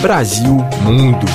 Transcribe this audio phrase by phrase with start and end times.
[0.00, 1.26] Brasil Mundo.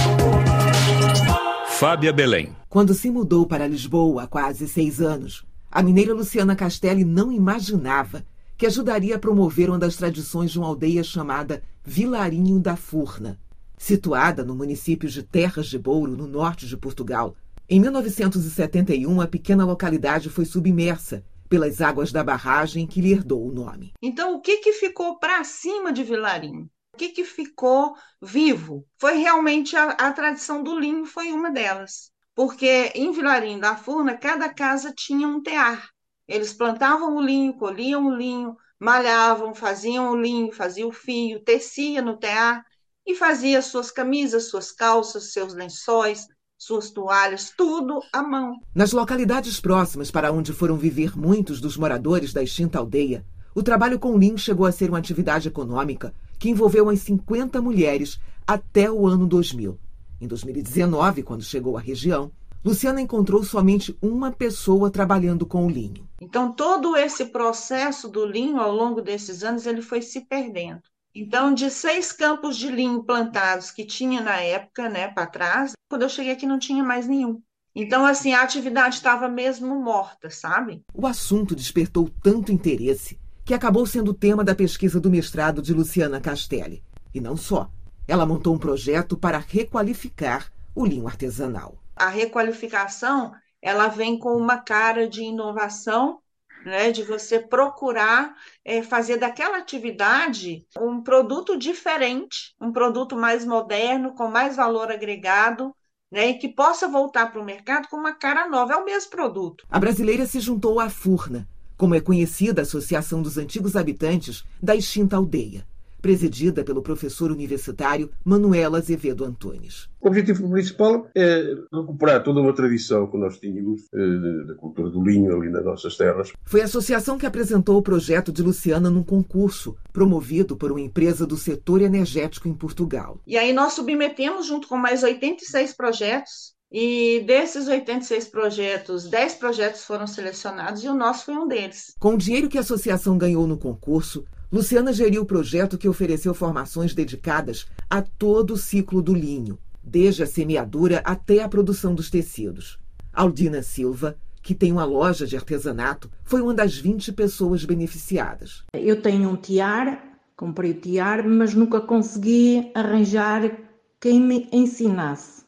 [1.67, 2.55] Fábia Belém.
[2.69, 8.23] Quando se mudou para Lisboa há quase seis anos, a mineira Luciana Castelli não imaginava
[8.55, 13.39] que ajudaria a promover uma das tradições de uma aldeia chamada Vilarinho da Furna.
[13.79, 17.35] Situada no município de Terras de Bouro, no norte de Portugal,
[17.67, 23.51] em 1971 a pequena localidade foi submersa pelas águas da barragem que lhe herdou o
[23.51, 23.91] nome.
[23.99, 26.69] Então, o que, que ficou para cima de Vilarinho?
[27.01, 28.85] Que, que ficou vivo?
[28.99, 32.11] Foi realmente a, a tradição do linho, foi uma delas.
[32.35, 35.89] Porque em Vilarinho da Furna, cada casa tinha um tear.
[36.27, 42.03] Eles plantavam o linho, colhiam o linho, malhavam, faziam o linho, faziam o fio, tecia
[42.03, 42.63] no tear
[43.03, 48.53] e fazia suas camisas, suas calças, seus lençóis, suas toalhas, tudo à mão.
[48.75, 53.97] Nas localidades próximas para onde foram viver muitos dos moradores da extinta aldeia, o trabalho
[53.97, 59.05] com linho chegou a ser uma atividade econômica que envolveu umas 50 mulheres até o
[59.05, 59.77] ano 2000.
[60.19, 62.31] Em 2019, quando chegou à região,
[62.65, 66.09] Luciana encontrou somente uma pessoa trabalhando com o linho.
[66.19, 70.81] Então, todo esse processo do linho, ao longo desses anos, ele foi se perdendo.
[71.13, 76.01] Então, de seis campos de linho plantados que tinha na época, né, para trás, quando
[76.01, 77.39] eu cheguei aqui não tinha mais nenhum.
[77.75, 80.81] Então, assim, a atividade estava mesmo morta, sabe?
[80.91, 85.73] O assunto despertou tanto interesse que acabou sendo o tema da pesquisa do mestrado de
[85.73, 86.83] Luciana Castelli.
[87.13, 87.69] E não só.
[88.07, 91.77] Ela montou um projeto para requalificar o linho artesanal.
[91.95, 93.31] A requalificação,
[93.61, 96.19] ela vem com uma cara de inovação
[96.65, 104.13] né, de você procurar é, fazer daquela atividade um produto diferente, um produto mais moderno,
[104.13, 105.73] com mais valor agregado,
[106.11, 108.73] né, e que possa voltar para o mercado com uma cara nova.
[108.73, 109.65] É o mesmo produto.
[109.69, 111.47] A brasileira se juntou à Furna,
[111.81, 115.65] como é conhecida a Associação dos Antigos Habitantes da extinta aldeia
[115.99, 119.87] presidida pelo professor universitário Manuel Azevedo Antunes.
[119.99, 125.03] O objetivo principal é recuperar toda uma tradição que nós tínhamos eh, da cultura do
[125.03, 126.33] linho ali nas nossas terras.
[126.43, 131.25] Foi a associação que apresentou o projeto de Luciana num concurso promovido por uma empresa
[131.27, 133.19] do setor energético em Portugal.
[133.27, 139.83] E aí nós submetemos, junto com mais 86 projetos, e desses 86 projetos, 10 projetos
[139.83, 141.93] foram selecionados e o nosso foi um deles.
[141.99, 146.33] Com o dinheiro que a associação ganhou no concurso, Luciana geriu o projeto que ofereceu
[146.33, 152.09] formações dedicadas a todo o ciclo do linho, desde a semeadura até a produção dos
[152.09, 152.79] tecidos.
[153.13, 158.63] Aldina Silva, que tem uma loja de artesanato, foi uma das 20 pessoas beneficiadas.
[158.73, 160.01] Eu tenho um tiar,
[160.37, 163.57] comprei o tiar, mas nunca consegui arranjar
[163.99, 165.41] quem me ensinasse.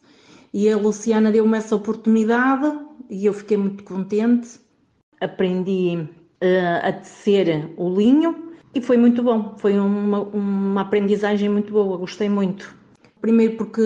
[0.54, 4.60] E a Luciana deu-me essa oportunidade e eu fiquei muito contente.
[5.20, 11.72] Aprendi uh, a tecer o linho e foi muito bom, foi uma, uma aprendizagem muito
[11.72, 12.76] boa, gostei muito.
[13.22, 13.82] Primeiro porque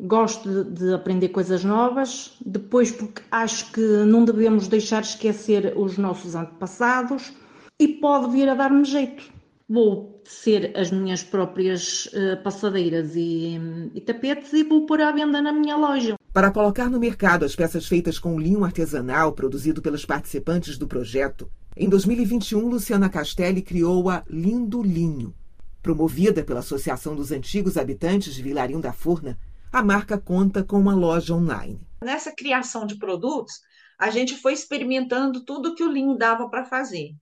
[0.00, 5.98] gosto de, de aprender coisas novas, depois porque acho que não devemos deixar esquecer os
[5.98, 7.32] nossos antepassados
[7.78, 9.39] e pode vir a dar-me jeito.
[9.72, 13.56] Vou ser as minhas próprias uh, passadeiras e,
[13.94, 16.16] e tapetes e vou pôr à venda na minha loja.
[16.32, 21.48] Para colocar no mercado as peças feitas com linho artesanal produzido pelos participantes do projeto,
[21.76, 25.32] em 2021, Luciana Castelli criou a Lindo Linho.
[25.80, 29.38] Promovida pela Associação dos Antigos Habitantes de Vilarinho da Furna,
[29.72, 31.80] a marca conta com uma loja online.
[32.02, 33.60] Nessa criação de produtos,
[33.96, 37.12] a gente foi experimentando tudo que o linho dava para fazer.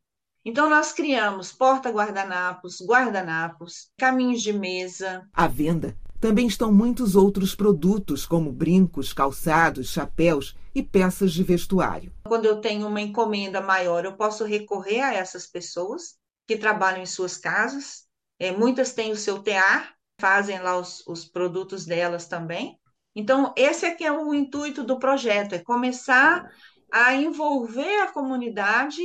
[0.45, 5.29] Então, nós criamos porta-guardanapos, guardanapos, caminhos de mesa.
[5.33, 12.13] À venda também estão muitos outros produtos, como brincos, calçados, chapéus e peças de vestuário.
[12.27, 16.17] Quando eu tenho uma encomenda maior, eu posso recorrer a essas pessoas
[16.47, 18.05] que trabalham em suas casas.
[18.39, 22.77] É, muitas têm o seu tear, fazem lá os, os produtos delas também.
[23.15, 26.49] Então, esse é que é o intuito do projeto, é começar
[26.93, 29.03] a envolver a comunidade,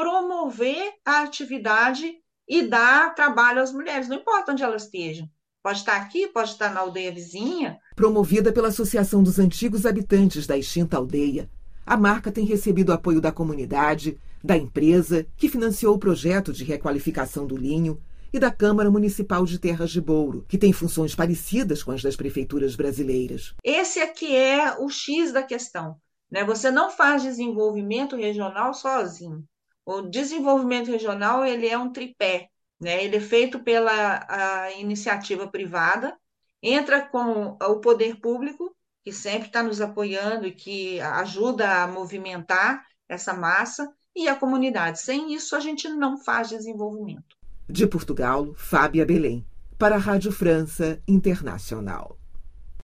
[0.00, 2.14] promover a atividade
[2.48, 5.28] e dar trabalho às mulheres, não importa onde elas estejam.
[5.62, 7.78] Pode estar aqui, pode estar na aldeia vizinha.
[7.94, 11.50] Promovida pela Associação dos Antigos Habitantes da extinta aldeia,
[11.84, 17.46] a marca tem recebido apoio da comunidade, da empresa que financiou o projeto de requalificação
[17.46, 18.00] do linho
[18.32, 22.16] e da Câmara Municipal de Terras de Bouro, que tem funções parecidas com as das
[22.16, 23.54] prefeituras brasileiras.
[23.62, 25.96] Esse aqui é o X da questão.
[26.30, 26.42] Né?
[26.44, 29.44] Você não faz desenvolvimento regional sozinho.
[29.84, 32.48] O desenvolvimento regional ele é um tripé.
[32.80, 33.04] Né?
[33.04, 36.16] Ele é feito pela iniciativa privada,
[36.62, 42.84] entra com o poder público, que sempre está nos apoiando e que ajuda a movimentar
[43.08, 45.00] essa massa, e a comunidade.
[45.00, 47.36] Sem isso, a gente não faz desenvolvimento.
[47.68, 49.46] De Portugal, Fábia Belém,
[49.78, 52.19] para a Rádio França Internacional.